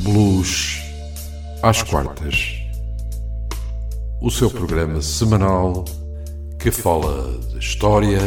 [0.00, 0.78] Blues
[1.62, 2.54] às quartas.
[4.20, 5.84] O seu programa semanal
[6.58, 8.20] que fala de história,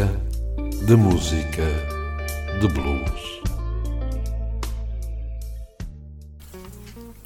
[0.86, 1.64] de música,
[2.60, 3.40] de blues.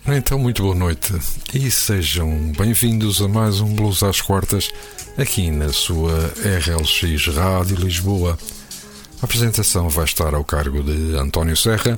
[0.06, 1.14] Então, muito boa noite
[1.54, 4.70] e sejam bem-vindos a mais um Blues às Quartas
[5.18, 8.38] aqui na sua RLX Rádio Lisboa.
[9.22, 11.98] A apresentação vai estar ao cargo de António Serra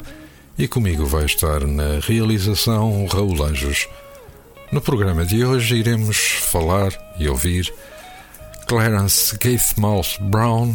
[0.58, 3.88] e comigo vai estar na realização Raul Anjos.
[4.72, 7.74] No programa de hoje iremos falar e ouvir
[8.68, 10.74] Clarence Gatemouth Brown,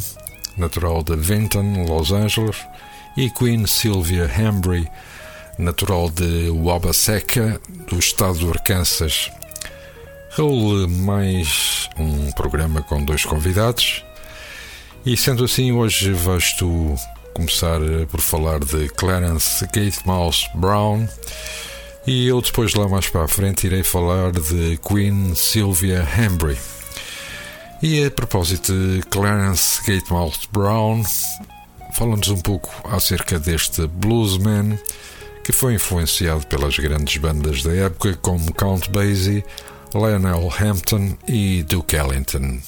[0.56, 2.56] natural de Vinton, Los Angeles,
[3.16, 4.86] e Queen Sylvia Hambry,
[5.58, 9.30] natural de Wabaseca, do estado do Arkansas.
[10.32, 14.04] Raul, mais um programa com dois convidados.
[15.04, 16.94] E sendo assim, hoje vais tu
[17.34, 21.06] começar eh, por falar de Clarence Gatemouth Brown
[22.06, 26.56] e eu depois lá mais para a frente irei falar de Queen Sylvia Hambry.
[27.82, 31.02] E a propósito de Clarence Gatemouth Brown,
[31.94, 34.78] fala-nos um pouco acerca deste bluesman
[35.44, 39.44] que foi influenciado pelas grandes bandas da época como Count Basie,
[39.94, 42.60] Lionel Hampton e Duke Ellington.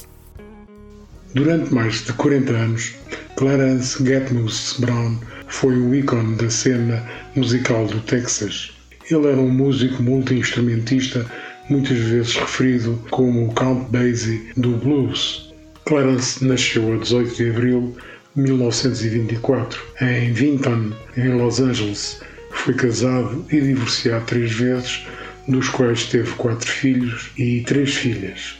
[1.35, 2.95] Durante mais de 40 anos,
[3.37, 5.19] Clarence Gatmus Brown
[5.49, 7.03] foi um ícone da cena
[7.35, 8.73] musical do Texas.
[9.11, 11.27] Ele era um músico multi-instrumentista,
[11.69, 15.53] muitas vezes referido como o Count Basie do blues.
[15.85, 17.97] Clarence nasceu a 18 de abril
[18.35, 22.21] de 1924 em Vinton, em Los Angeles.
[22.51, 25.05] Foi casado e divorciado três vezes,
[25.49, 28.59] dos quais teve quatro filhos e três filhas.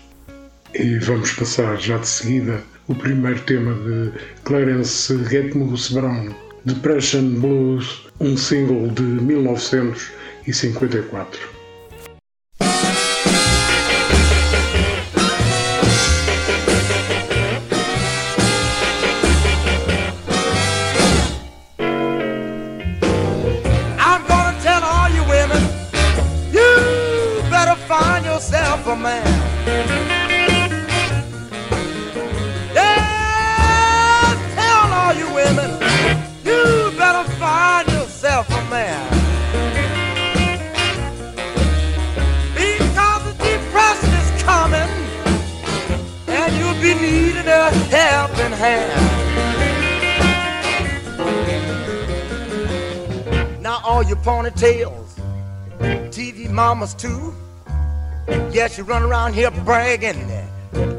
[0.75, 4.11] E vamos passar já de seguida o primeiro tema de
[4.45, 6.31] Clarence Getmus Brown,
[6.65, 11.52] Depression Blues, um single de 1954.
[54.11, 55.09] Ponytails,
[56.11, 57.35] TV mamas too.
[58.51, 60.19] Yes, you run around here bragging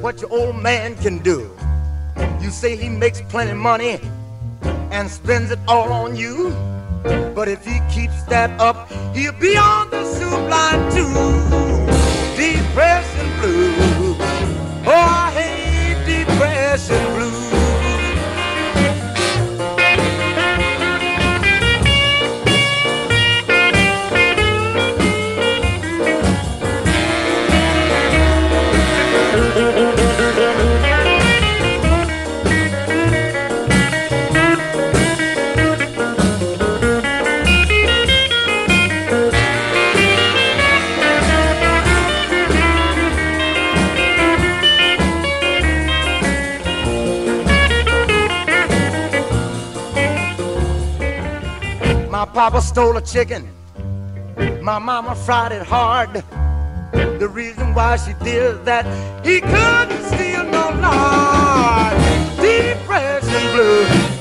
[0.01, 1.49] what your old man can do.
[2.41, 3.99] You say he makes plenty money
[4.91, 6.51] and spends it all on you.
[7.35, 11.13] But if he keeps that up, he'll be on the soup line too.
[12.35, 14.17] Depression blues.
[14.85, 17.42] Oh, I hate depression blues.
[52.33, 53.47] Papa stole a chicken.
[54.59, 56.23] My mama fried it hard.
[56.91, 58.85] The reason why she did that,
[59.23, 61.93] he couldn't steal no lard.
[62.37, 64.12] Depression blue.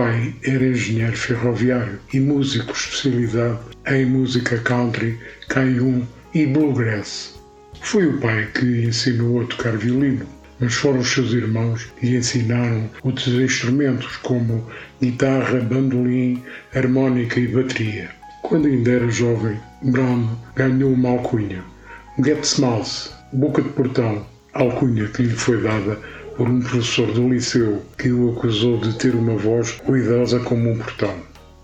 [0.00, 7.38] Pai era engenheiro ferroviário e músico especializado em música country, caium e bluegrass.
[7.82, 10.24] Foi o pai que ensinou a tocar violino,
[10.58, 14.66] mas foram os seus irmãos que ensinaram outros instrumentos como
[15.02, 16.42] guitarra, bandolim,
[16.74, 18.08] harmónica e bateria.
[18.40, 21.62] Quando ainda era jovem, Brown ganhou uma alcunha,
[22.24, 25.98] Get Mouse, boca de portão, alcunha que lhe foi dada
[26.40, 30.78] por um professor do liceu que o acusou de ter uma voz ruidosa como um
[30.78, 31.14] portão.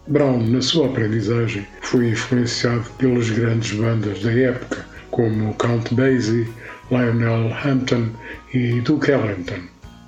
[0.07, 6.47] Brown, na sua aprendizagem, foi influenciado pelas grandes bandas da época, como Count Basie,
[6.91, 8.11] Lionel Hampton
[8.53, 9.63] e Duke Ellington.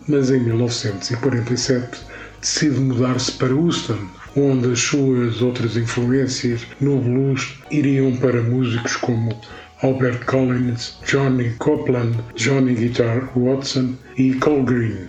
[0.07, 2.03] Mas em 1947
[2.43, 4.07] decide mudar-se para Houston,
[4.37, 9.35] onde as suas outras influências no blues iriam para músicos como
[9.83, 15.09] Albert Collins, Johnny Copeland, Johnny Guitar Watson e Cole Green.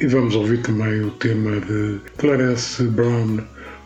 [0.00, 3.38] E vamos ouvir também o tema de Clarence Brown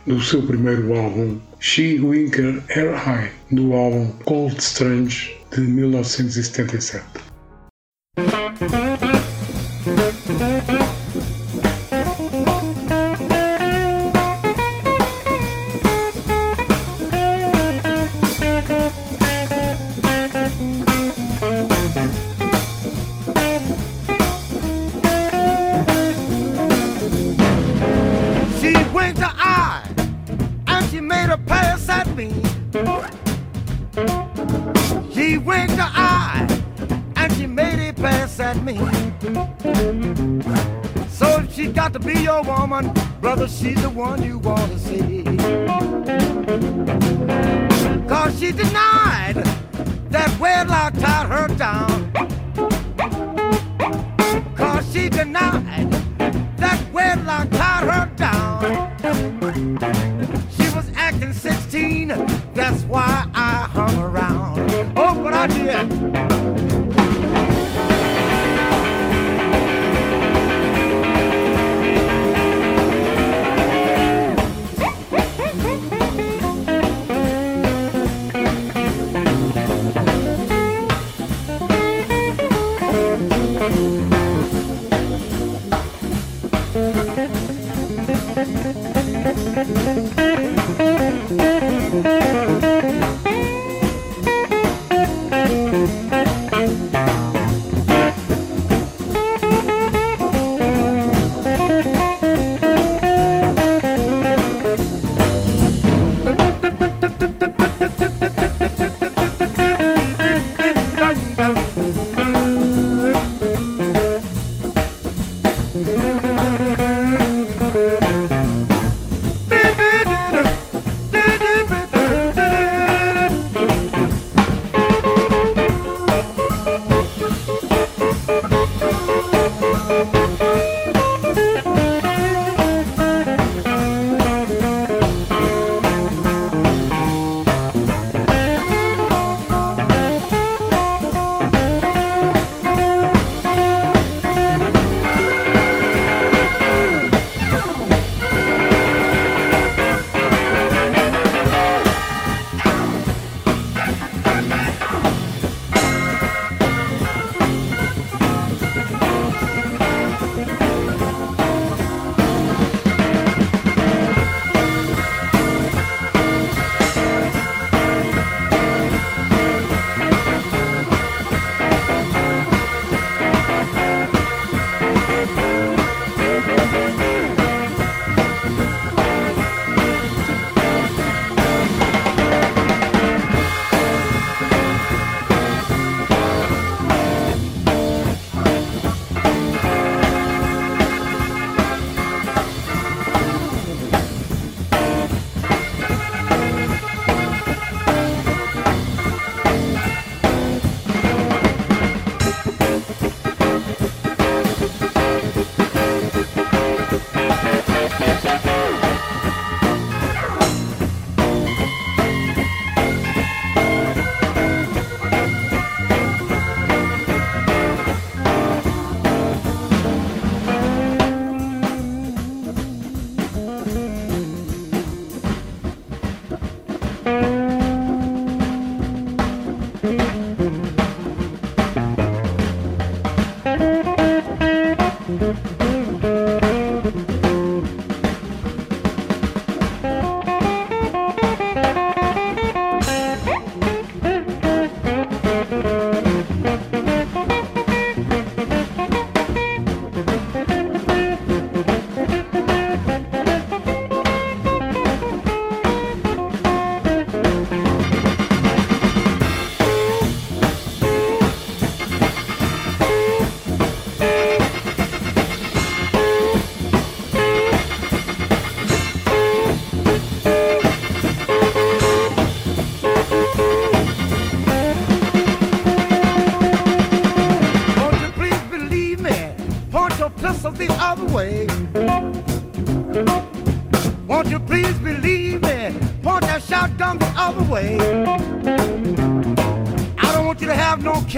[0.06, 7.31] do seu primeiro álbum She Winker Air High, do álbum Cold Strange de 1977.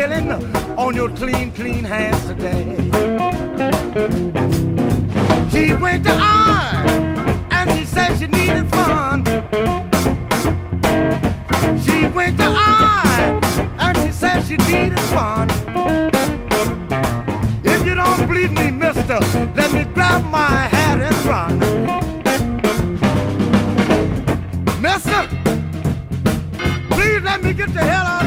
[0.06, 0.30] Killing
[0.76, 2.76] on your clean, clean hands today.
[5.50, 6.84] She went to I
[7.50, 9.24] and she said she needed fun.
[11.84, 13.40] She went to I
[13.78, 15.48] and she said she needed fun.
[17.64, 19.18] If you don't believe me, mister,
[19.56, 21.58] let me grab my hat and run.
[24.82, 25.28] Mister,
[26.90, 28.23] please let me get the hell out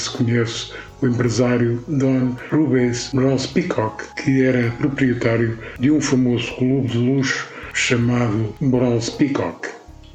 [0.00, 6.88] Clarence conhece o empresário Don Rubens Ross Peacock, que era proprietário de um famoso clube
[6.88, 9.68] de luxo chamado Bronze Peacock.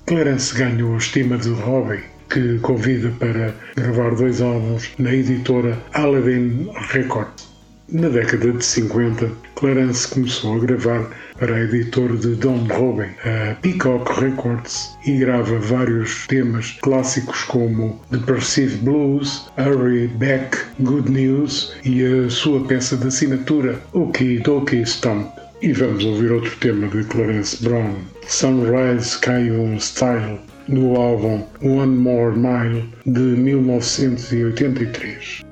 [0.08, 6.70] Clarence ganhou a estima de Robin, que convida para gravar dois álbuns na editora Aladdin
[6.92, 7.55] Records.
[7.90, 13.54] Na década de 50, Clarence começou a gravar para a editora de Don Robin, a
[13.62, 21.76] Peacock Records, e grava vários temas clássicos como The Perceived Blues, Hurry Back, Good News
[21.86, 25.30] e a sua peça de assinatura, Okie Dokie Stomp.
[25.62, 32.36] E vamos ouvir outro tema de Clarence Brown, Sunrise Cayenne Style, no álbum One More
[32.36, 35.46] Mile de 1983.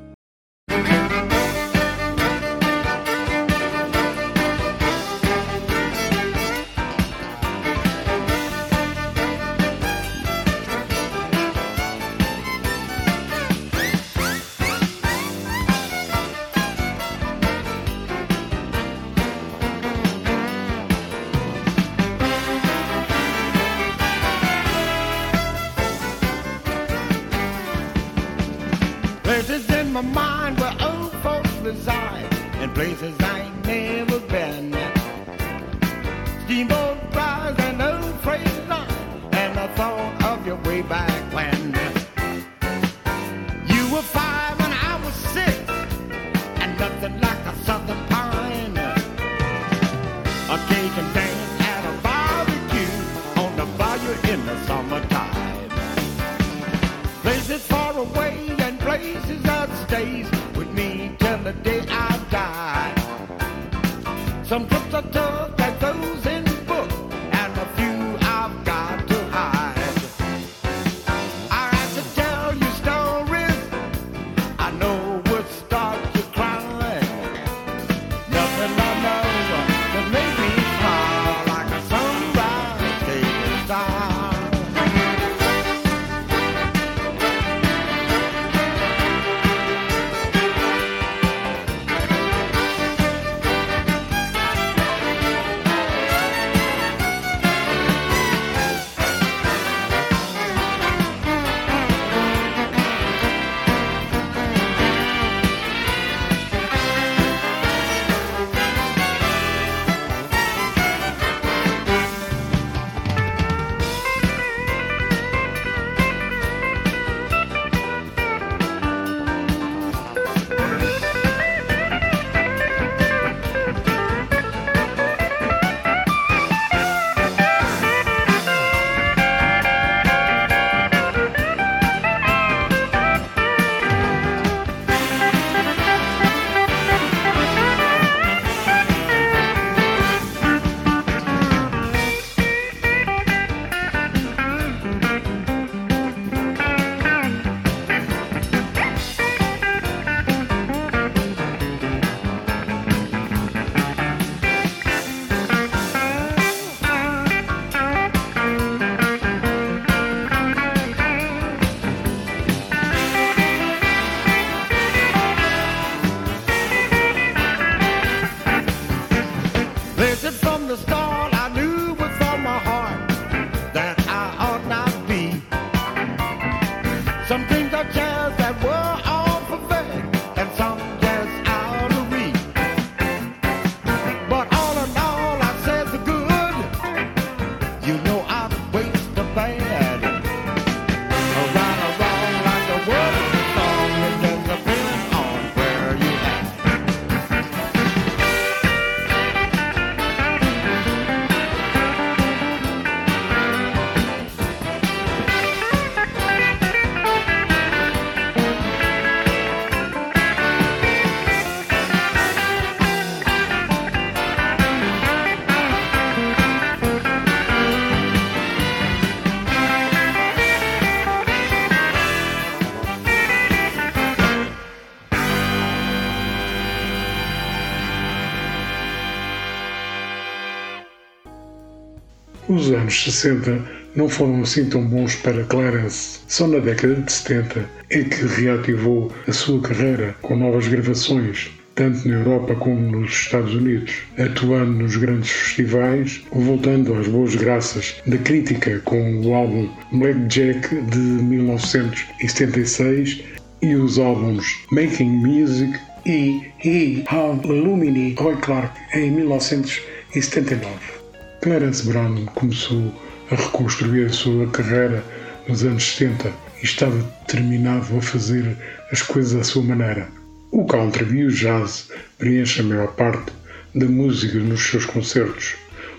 [232.94, 233.62] Anos 60
[233.96, 236.20] não foram assim tão bons para Clarence.
[236.28, 242.08] Só na década de 70 é que reativou a sua carreira com novas gravações, tanto
[242.08, 248.18] na Europa como nos Estados Unidos, atuando nos grandes festivais, voltando às boas graças da
[248.18, 253.24] crítica com o álbum Black Jack de 1976
[253.62, 255.74] e os álbuns Making Music
[256.06, 261.03] e He Have Lumini Roy Clark em 1979.
[261.44, 262.94] Clarence Brown começou
[263.30, 265.04] a reconstruir a sua carreira
[265.46, 266.96] nos anos 70 e estava
[267.28, 268.56] determinado a fazer
[268.94, 270.08] as coisas à sua maneira.
[270.52, 273.34] O country e o jazz preenchem a maior parte
[273.76, 275.56] da música nos seus concertos,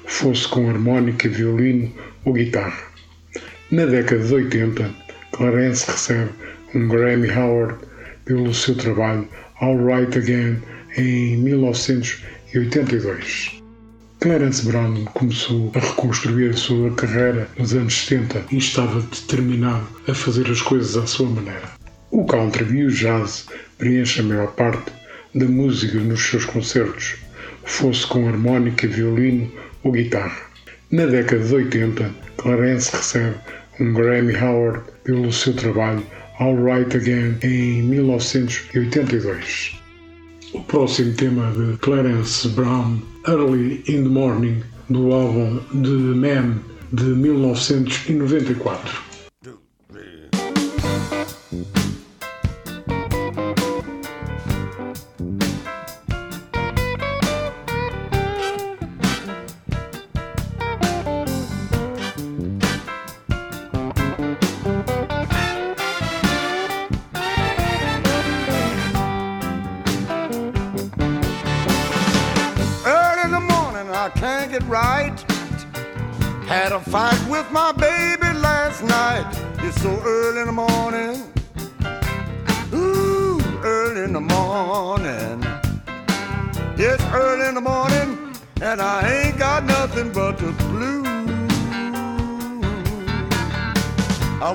[0.07, 1.93] fosse com harmónica, violino
[2.25, 2.83] ou guitarra.
[3.71, 4.95] Na década de 80,
[5.33, 6.31] Clarence recebe
[6.75, 7.77] um Grammy Award
[8.25, 9.29] pelo seu trabalho
[9.61, 10.63] All Right Again
[10.97, 13.64] em 1982.
[14.25, 20.15] Clarence Brown começou a reconstruir a sua carreira nos anos 70 e estava determinado a
[20.15, 21.71] fazer as coisas à sua maneira.
[22.11, 23.45] O country e o jazz
[23.77, 24.91] preenchem a maior parte
[25.35, 27.17] da música nos seus concertos,
[27.65, 30.41] fosse com harmónica, violino ou guitarra.
[30.91, 33.35] Na década de 80, Clarence recebe
[33.79, 36.03] um Grammy Award pelo seu trabalho
[36.41, 39.84] All Right Again em 1982.
[40.55, 46.61] O próximo tema de Clarence Brown, Early in the Morning, do álbum The Man
[46.93, 49.04] de 1994.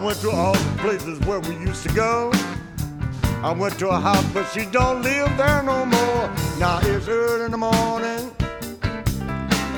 [0.09, 2.31] Went to all the places where we used to go.
[3.43, 6.27] I went to a house, but she don't live there no more.
[6.57, 8.31] Now it's early in the morning.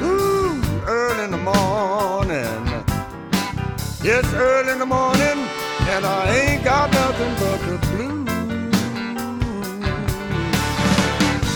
[0.02, 2.86] Ooh, early in the morning.
[4.04, 5.38] It's early in the morning,
[5.92, 8.30] and I ain't got nothing but the blues.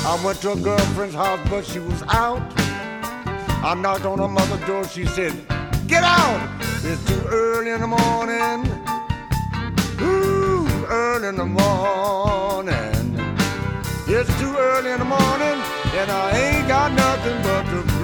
[0.06, 2.42] I went to a girlfriend's house, but she was out.
[3.64, 5.34] I knocked on her mother's door, she said,
[5.88, 6.65] Get out!
[6.88, 8.58] It's too early in the morning.
[10.02, 10.36] Ooh
[10.88, 13.06] early in the morning.
[14.08, 15.58] It's too early in the morning,
[16.00, 17.95] and I ain't got nothing but the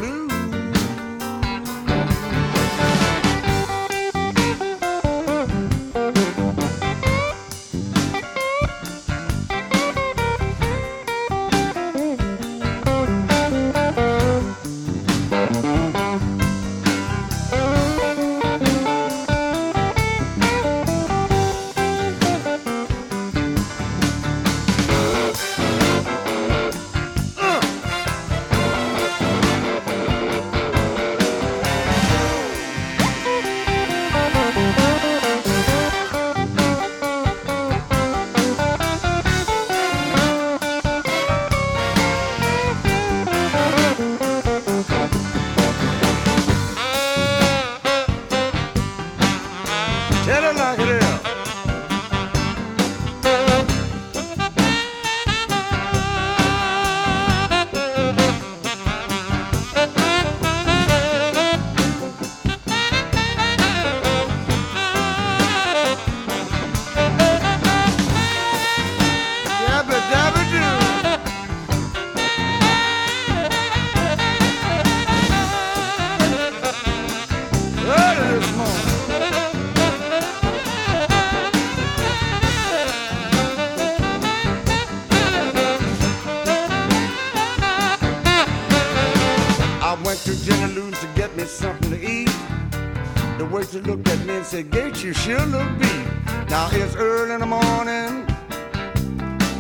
[95.12, 96.08] you sure look beat.
[96.50, 98.26] Now it's early in the morning.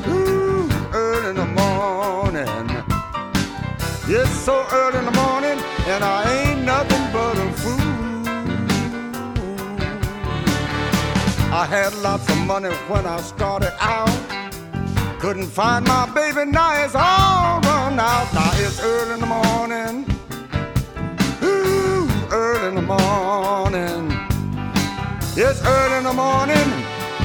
[0.07, 2.69] Ooh, early in the morning.
[4.07, 5.59] It's so early in the morning,
[5.91, 7.81] and I ain't nothing but a fool.
[11.61, 14.09] I had lots of money when I started out.
[15.19, 16.00] Couldn't find my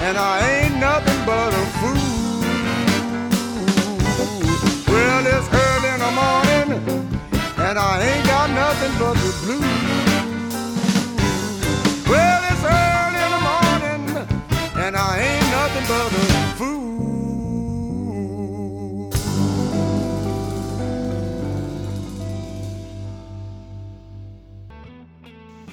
[0.06, 1.98] and I ain't nothing but a fool.
[4.92, 6.68] Well, it's early in the morning,
[7.66, 9.82] and I ain't got nothing but the blues.
[12.10, 14.02] Well, it's early in the morning,
[14.84, 16.10] and I ain't nothing but a
[16.58, 16.86] fool.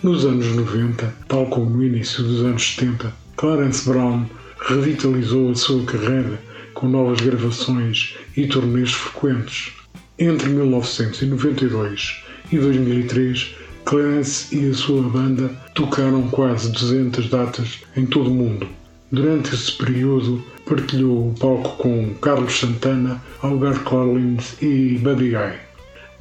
[0.02, 3.14] Nos anos 90, tal como no início dos anos 70,
[3.44, 4.26] Clarence Brown
[4.70, 6.42] revitalizou a sua carreira
[6.74, 9.74] com novas gravações e turnês frequentes.
[10.18, 13.54] Entre 1992 e 2003,
[13.84, 18.66] Clarence e a sua banda tocaram quase 200 datas em todo o mundo.
[19.12, 25.60] Durante esse período, partilhou o palco com Carlos Santana, Algar Collins e Buddy Guy.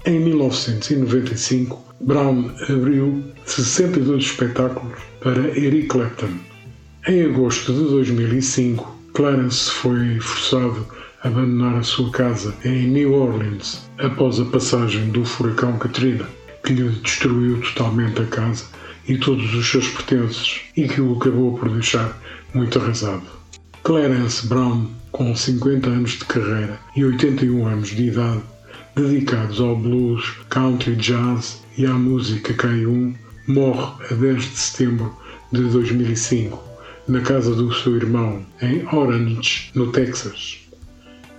[0.06, 6.50] Em 1995, Brown abriu 62 espetáculos para Eric Clapton.
[7.04, 10.86] Em agosto de 2005, Clarence foi forçado
[11.20, 16.24] a abandonar a sua casa em New Orleans após a passagem do furacão Katrina,
[16.64, 18.66] que lhe destruiu totalmente a casa
[19.08, 22.16] e todos os seus pertences e que o acabou por deixar
[22.54, 23.26] muito arrasado.
[23.82, 28.42] Clarence Brown, com 50 anos de carreira e 81 anos de idade,
[28.94, 33.12] dedicados ao blues, country, jazz e à música K1,
[33.48, 35.12] morre a 10 de setembro
[35.50, 36.71] de 2005,
[37.08, 40.58] na casa do seu irmão, em Orange, no Texas.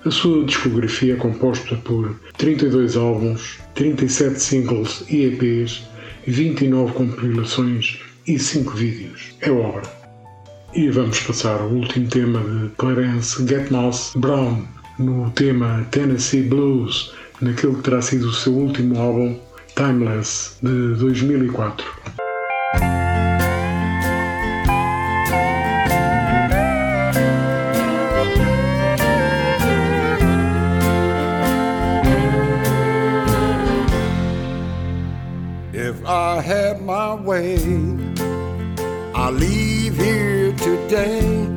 [0.05, 5.83] A sua discografia é composta por 32 álbuns, 37 singles e EPs,
[6.27, 9.35] 29 compilações e 5 vídeos.
[9.39, 9.83] É obra.
[10.73, 14.65] E vamos passar ao último tema de Clarence Getmouse Brown,
[14.99, 19.39] no tema Tennessee Blues, naquele que terá sido o seu último álbum,
[19.75, 22.22] Timeless, de 2004.
[37.33, 37.57] My way,
[39.15, 41.47] I leave here today.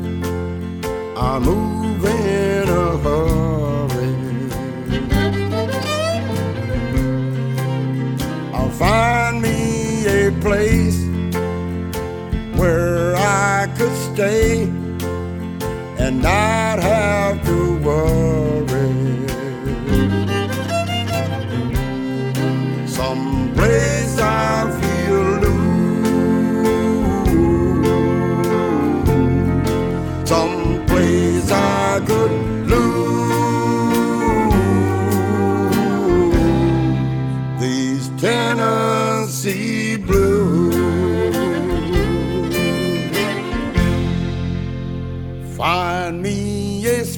[1.17, 4.15] I move in a hurry.
[8.55, 11.01] I'll find me a place
[12.59, 14.63] where I could stay
[15.99, 16.66] and not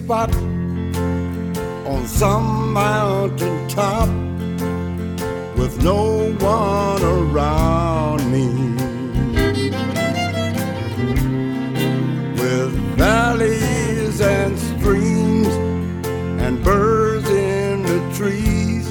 [0.09, 0.35] spot
[1.87, 4.09] on some mountain top
[5.59, 8.47] with no one around me.
[12.41, 15.55] With valleys and streams
[16.43, 18.91] and birds in the trees,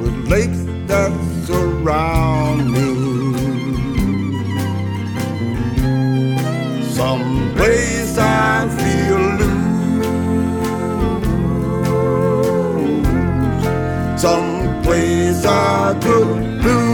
[0.00, 1.12] with lakes that
[1.46, 2.90] surround me.
[6.82, 8.79] Someplace I
[14.20, 16.89] Some plays are good blues.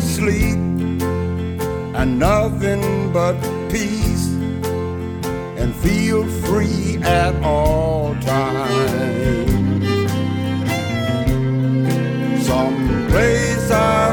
[0.00, 0.64] Sleep
[2.04, 3.34] find nothing but
[3.70, 4.28] peace
[5.56, 9.86] and feel free at all times.
[12.46, 14.03] Some place I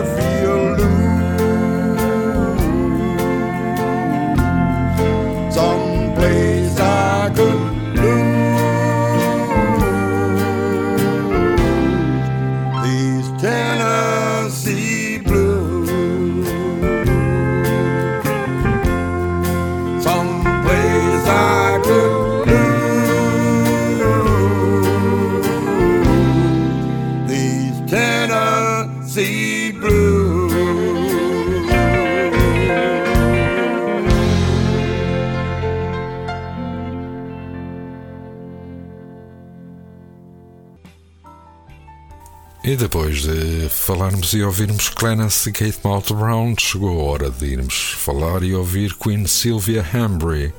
[44.34, 49.86] e ouvirmos Clarence Gatemouth Brown, chegou a hora de irmos falar e ouvir Queen Sylvia
[49.94, 50.54] Hambry.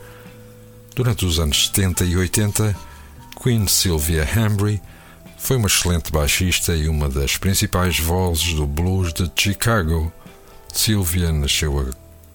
[0.94, 2.76] Durante os anos 70 e 80,
[3.42, 4.80] Queen Sylvia Hambry
[5.38, 10.12] foi uma excelente baixista e uma das principais vozes do blues de Chicago.
[10.72, 11.84] Sylvia nasceu a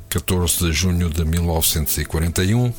[0.10, 2.74] 14 de junho de 1941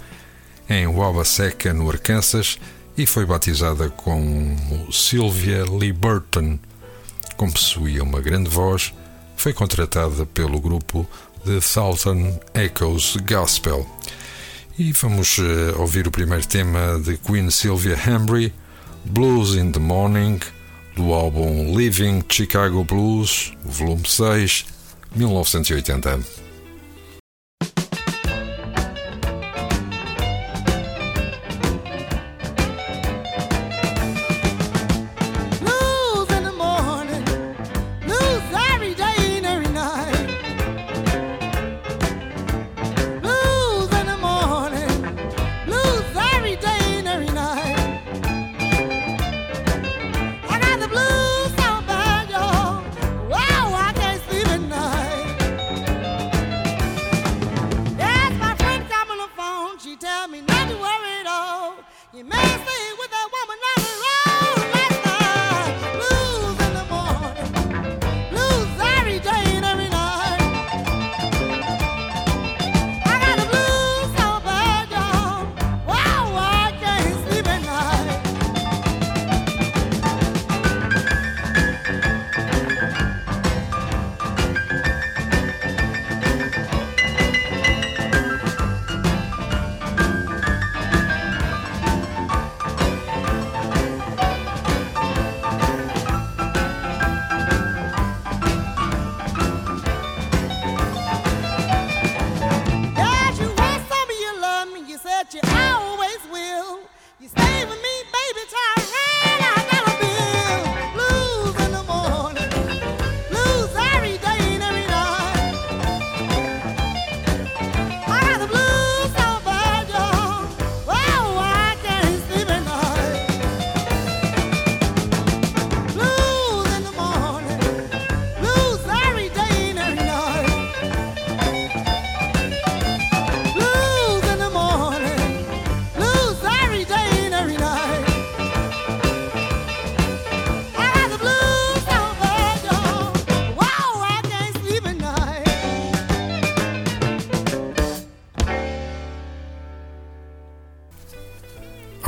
[0.69, 2.59] em Wabaseka, no Arkansas,
[2.97, 6.59] e foi batizada como Sylvia Lee Burton.
[7.39, 8.93] Como possuía uma grande voz,
[9.37, 11.09] foi contratada pelo grupo
[11.45, 13.87] The Southern Echoes Gospel.
[14.77, 18.53] E vamos eh, ouvir o primeiro tema de Queen Sylvia Hambry,
[19.05, 20.41] Blues in the Morning,
[20.97, 24.67] do álbum Living Chicago Blues, volume 6,
[25.15, 26.48] 1980.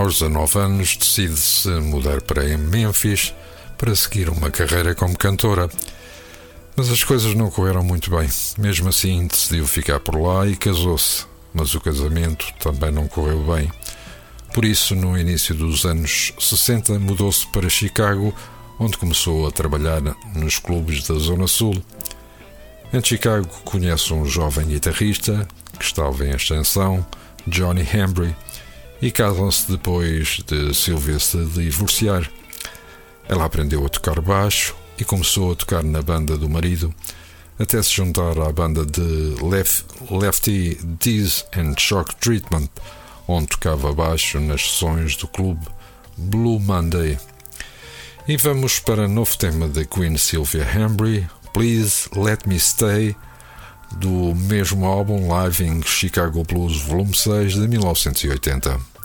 [0.00, 3.34] Aos 19 anos, decide-se mudar para Memphis
[3.76, 5.68] para seguir uma carreira como cantora.
[6.74, 8.26] Mas as coisas não correram muito bem.
[8.56, 11.26] Mesmo assim, decidiu ficar por lá e casou-se.
[11.52, 13.70] Mas o casamento também não correu bem.
[14.54, 18.34] Por isso, no início dos anos 60, mudou-se para Chicago,
[18.78, 20.00] onde começou a trabalhar
[20.34, 21.74] nos clubes da Zona Sul.
[22.90, 25.46] Em Chicago, conhece um jovem guitarrista
[25.78, 27.04] que estava em ascensão,
[27.46, 28.34] Johnny Hembry,
[29.02, 32.30] e casam-se depois de Sylvia se divorciar.
[33.28, 36.94] Ela aprendeu a tocar baixo e começou a tocar na banda do marido,
[37.58, 42.68] até se juntar à banda de Lef Lefty Diz and Shock Treatment,
[43.26, 45.66] onde tocava baixo nas sessões do clube
[46.16, 47.18] Blue Monday.
[48.28, 53.16] E vamos para novo tema da Queen Sylvia Hambry, Please Let Me Stay,
[53.96, 58.99] do mesmo álbum Live in Chicago Blues Volume 6 de 1980.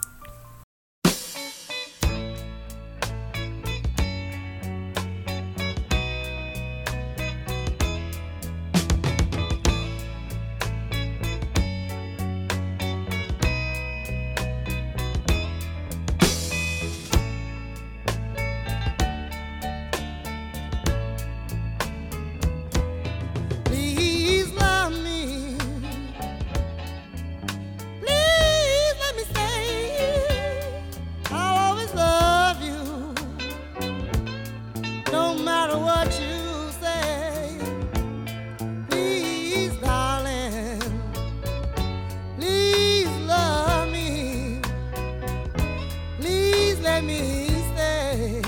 [46.96, 48.42] let me stay.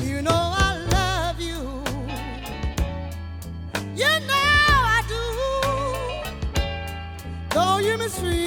[0.00, 1.60] You know I love you.
[4.00, 5.22] You know I do.
[7.50, 8.43] Don't you miss me?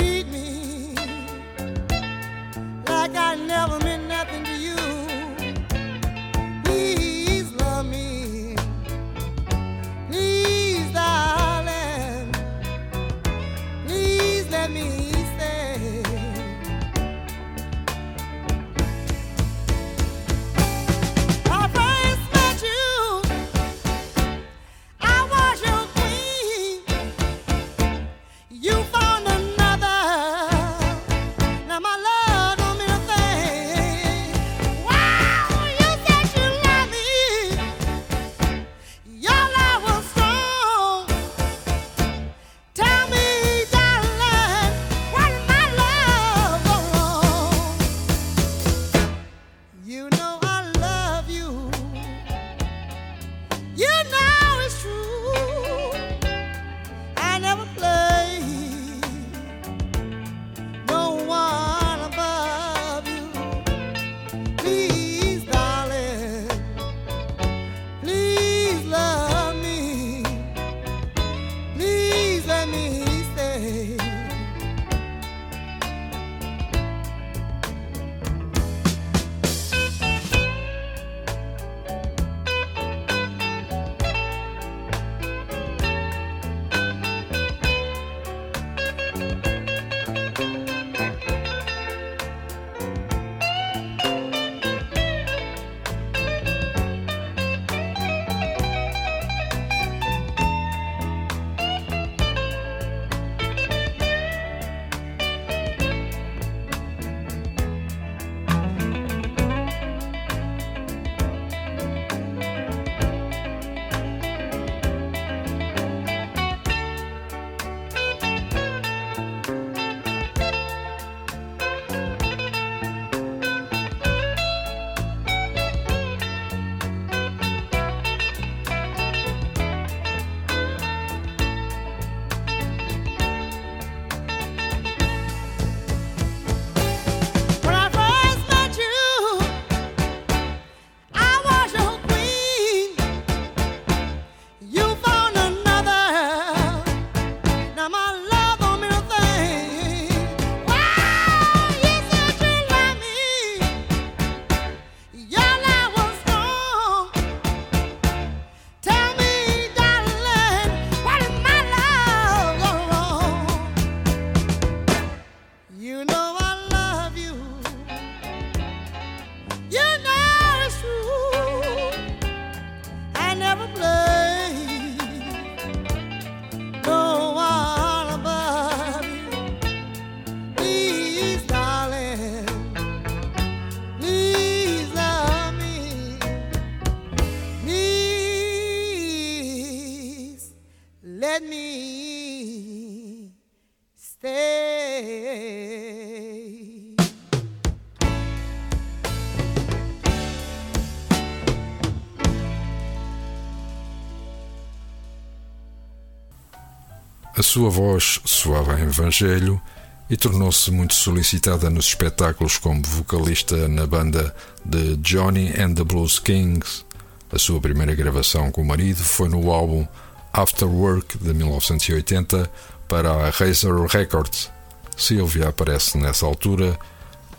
[207.37, 209.61] A sua voz soava em evangelho
[210.09, 214.35] e tornou-se muito solicitada nos espetáculos como vocalista na banda
[214.65, 216.83] de Johnny and the Blues Kings.
[217.31, 219.85] A sua primeira gravação com o marido foi no álbum
[220.33, 222.49] After Work de 1980
[222.87, 224.49] para a Razor Records.
[224.97, 226.75] Sylvia aparece nessa altura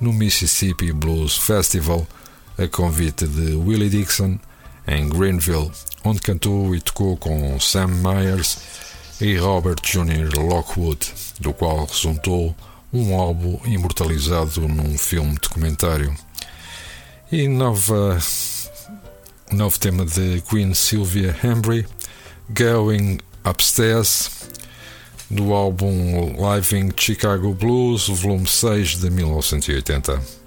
[0.00, 2.06] no Mississippi Blues Festival
[2.56, 4.38] a convite de Willie Dixon
[4.86, 5.72] em Greenville,
[6.04, 8.58] onde cantou e tocou com Sam Myers
[9.20, 10.38] e Robert Jr.
[10.38, 12.54] Lockwood, do qual resultou
[12.92, 16.14] um álbum imortalizado num filme documentário.
[17.30, 18.18] E nova,
[19.52, 21.86] novo tema de Queen Sylvia Hembry,
[22.48, 24.30] Going Upstairs,
[25.28, 30.37] do álbum Live in Chicago Blues, volume 6 de 1980.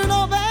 [0.00, 0.49] you know better.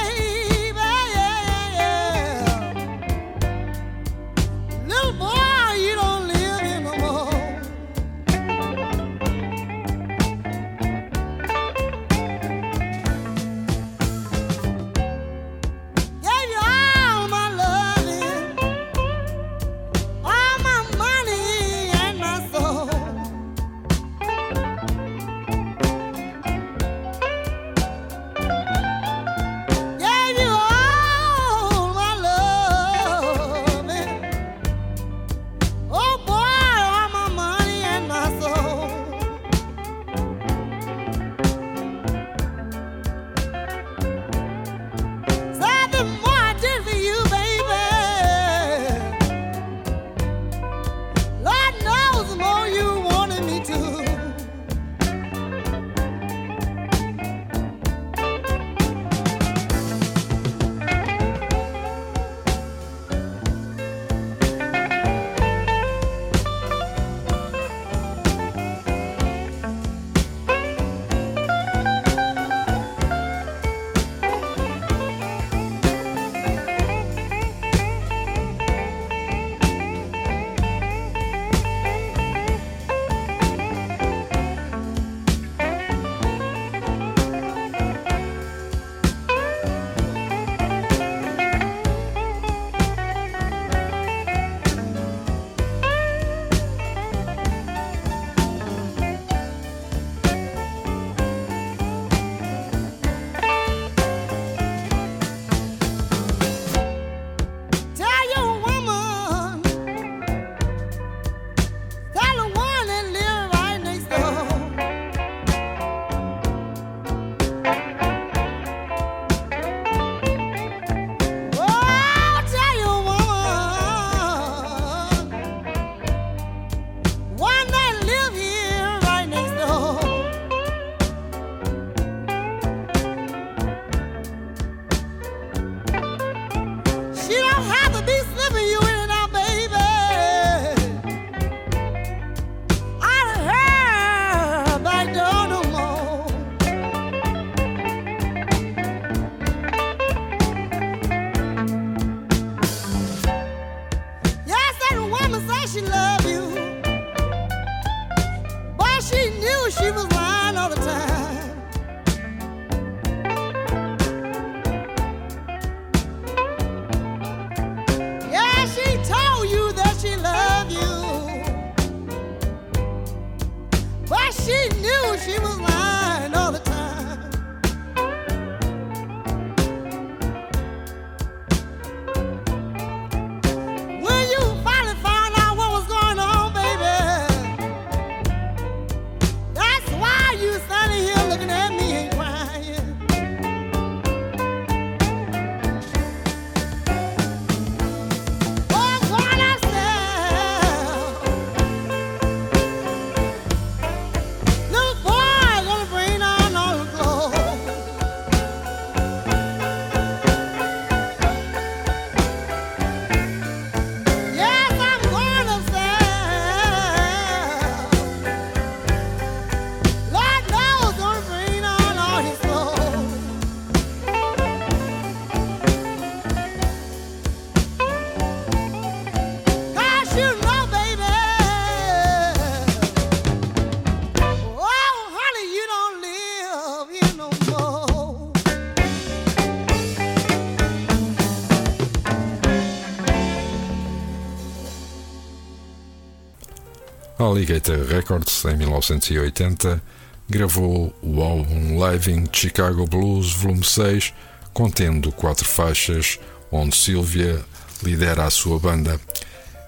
[247.39, 249.81] Alligator Records, em 1980,
[250.29, 254.13] gravou o álbum Live in Chicago Blues Volume 6,
[254.53, 256.19] contendo quatro faixas,
[256.51, 257.39] onde Sylvia
[257.81, 258.99] lidera a sua banda.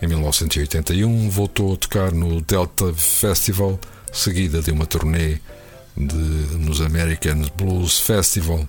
[0.02, 3.80] Em 1981, voltou a tocar no Delta Festival,
[4.12, 5.40] seguida de uma turnê
[5.96, 6.14] de,
[6.58, 8.68] nos American Blues Festival.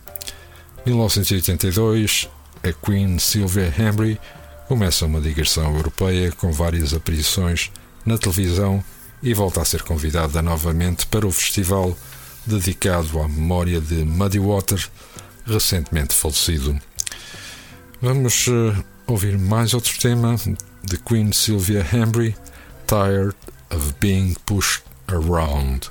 [0.86, 2.28] 1982,
[2.62, 4.20] a Queen Sylvia Henry
[4.68, 7.72] começa uma digressão europeia com várias aparições
[8.04, 8.82] na televisão
[9.22, 11.96] e volta a ser convidada novamente para o festival
[12.44, 14.88] dedicado à memória de Muddy Water,
[15.46, 16.78] recentemente falecido.
[18.00, 20.34] Vamos uh, ouvir mais outro tema
[20.82, 22.34] de Queen Sylvia Hambry,
[22.86, 23.34] Tired
[23.70, 25.90] of Being Pushed Around.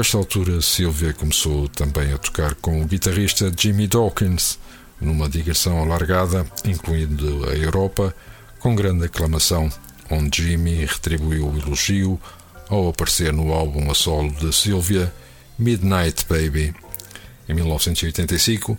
[0.00, 4.58] Esta altura, Sylvia começou também a tocar com o guitarrista Jimmy Dawkins,
[4.98, 8.14] numa digressão alargada, incluindo a Europa,
[8.58, 9.70] com grande aclamação,
[10.10, 12.18] onde Jimmy retribuiu o elogio
[12.68, 15.12] ao aparecer no álbum a solo de Sylvia,
[15.58, 16.74] Midnight Baby.
[17.46, 18.78] Em 1985,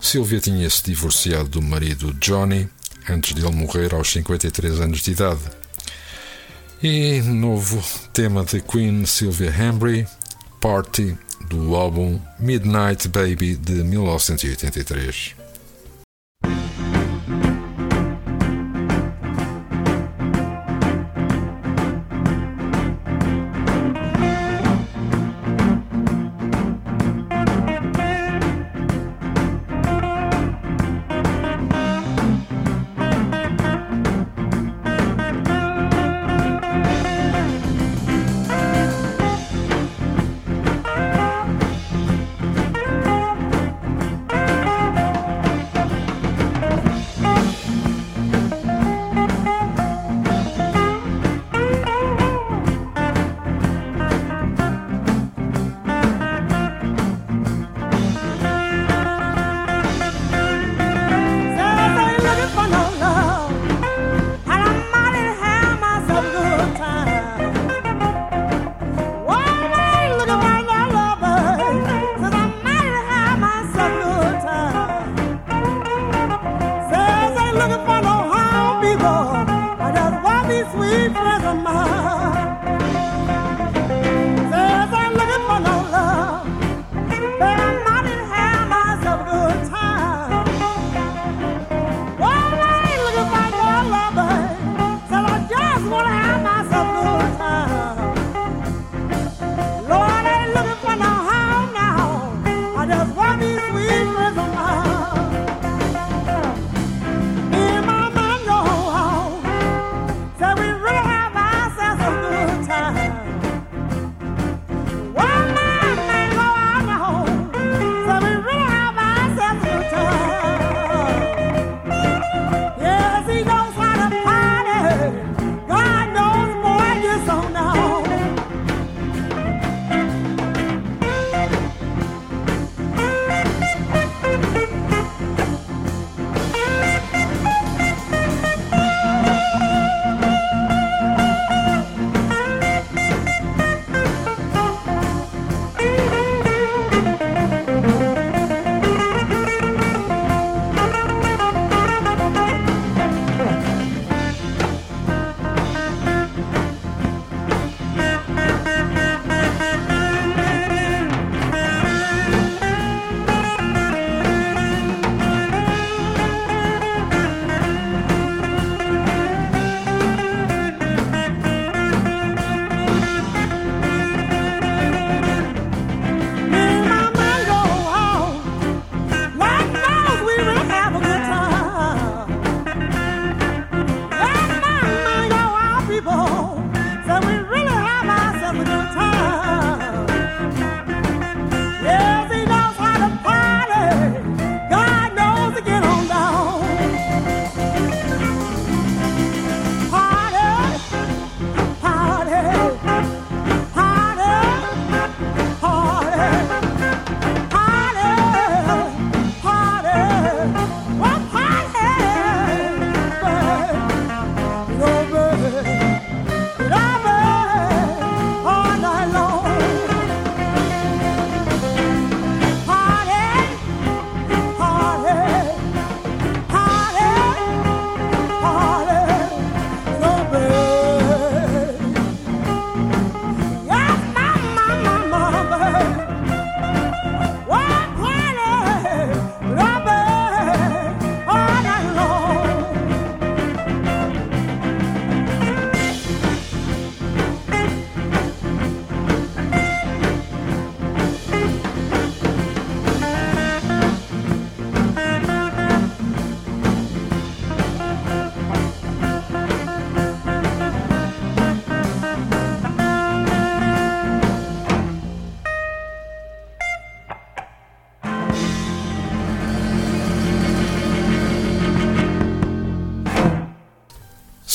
[0.00, 2.68] Sylvia tinha-se divorciado do marido Johnny
[3.08, 5.42] antes de ele morrer aos 53 anos de idade.
[6.82, 7.84] E novo
[8.14, 10.06] tema de Queen Sylvia Hambry,
[10.64, 11.14] Party,
[11.50, 15.43] do álbum Midnight Baby de 1983.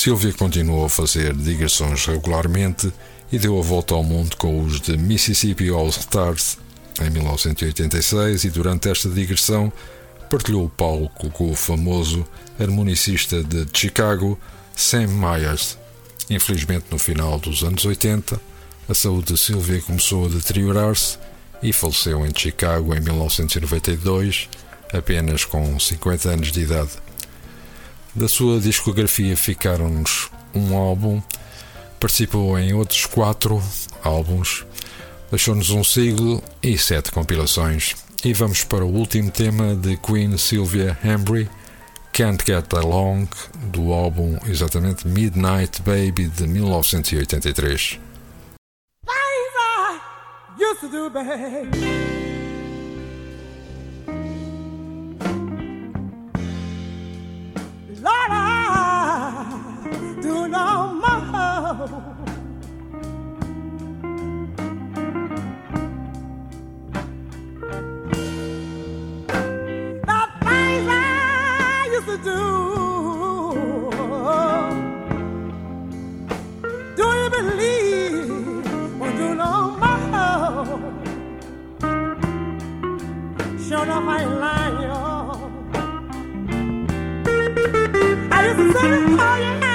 [0.10, 2.92] Sylvia continuou a fazer digressões regularmente
[3.32, 6.58] e deu a volta ao mundo com os de Mississippi All Stars
[7.00, 9.72] em 1986 e durante esta digressão
[10.28, 12.26] partilhou o palco com o famoso
[12.60, 14.36] harmonicista de Chicago,
[14.76, 15.78] Sam Myers.
[16.28, 18.42] Infelizmente, no final dos anos 80,
[18.90, 21.20] a saúde de Sylvia começou a deteriorar-se
[21.62, 24.50] e faleceu em Chicago em 1992,
[24.92, 27.09] apenas com 50 anos de idade.
[28.20, 31.22] Da sua discografia ficaram-nos um álbum,
[32.02, 33.64] participou em outros quatro
[34.04, 34.66] álbuns,
[35.32, 37.96] deixou-nos um siglo e sete compilações.
[38.26, 41.50] E vamos para o último tema de Queen Sylvia Hambry,
[42.12, 43.26] Can't Get Along,
[43.72, 48.00] do álbum exatamente Midnight Baby de 1983.
[58.10, 60.68] Lord, I do no
[61.04, 61.88] more.
[70.10, 72.69] The things I used to do.
[88.60, 89.69] Ain't lying.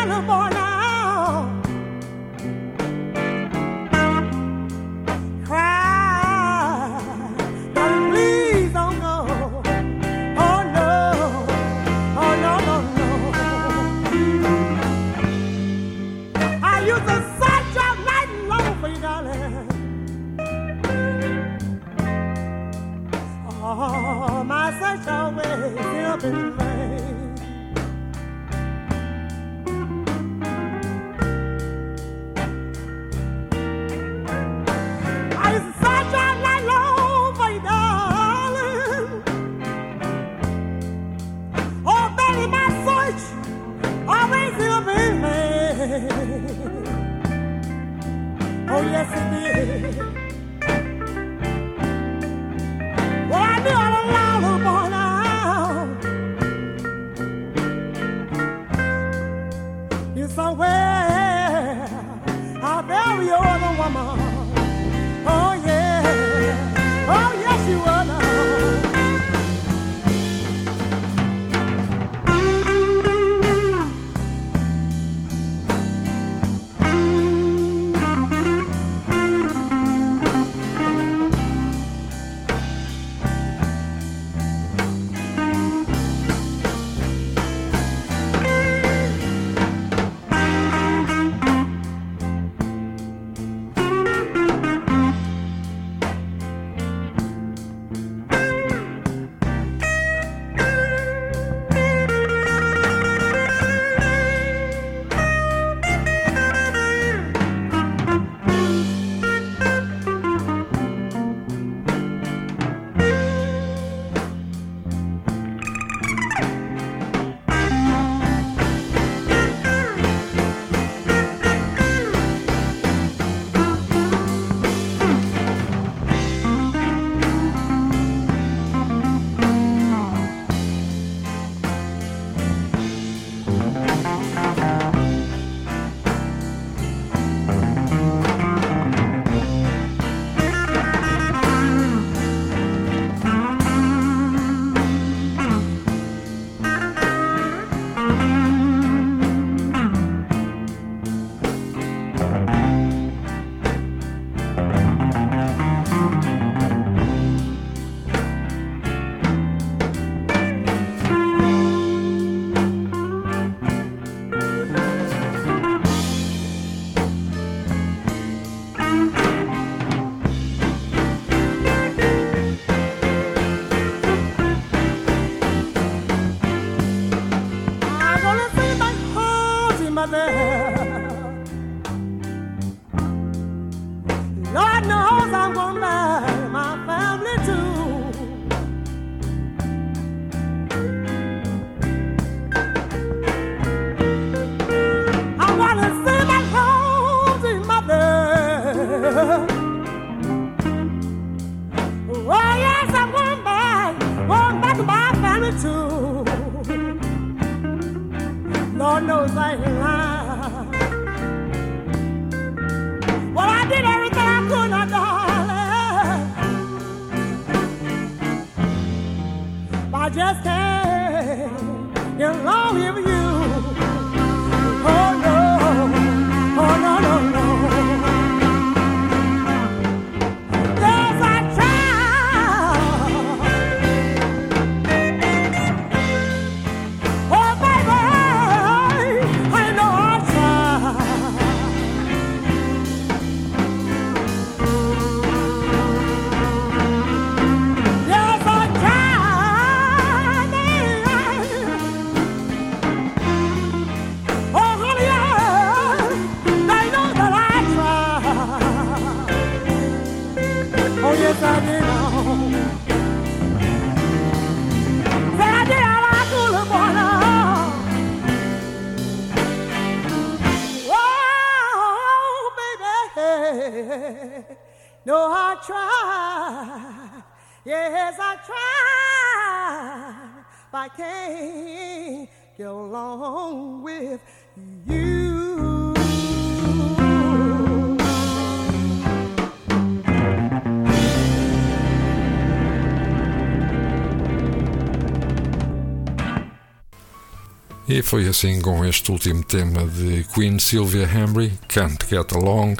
[297.94, 302.74] E foi assim com este último tema de Queen Sylvia Henry, Can't Get Along,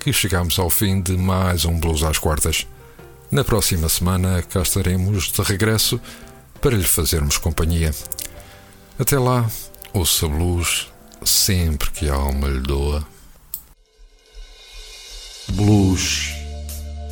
[0.00, 2.66] que chegamos ao fim de mais um Blues às Quartas.
[3.30, 6.00] Na próxima semana cá estaremos de regresso
[6.60, 7.94] para lhe fazermos companhia.
[8.98, 9.48] Até lá,
[9.92, 10.88] ouça blues
[11.24, 13.06] sempre que a alma lhe doa.
[15.50, 16.32] Blues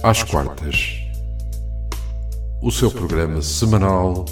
[0.03, 0.99] às quartas.
[2.61, 4.25] O seu programa semanal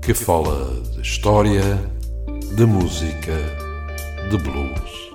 [0.00, 1.97] que fala de história,
[2.52, 3.36] de música,
[4.30, 5.07] de blues.